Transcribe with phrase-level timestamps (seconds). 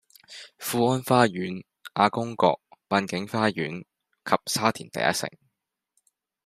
[0.57, 1.63] 富安花園、
[1.93, 2.59] 亞公角、
[2.89, 3.83] 濱景花園
[4.25, 5.29] 及沙田第一城，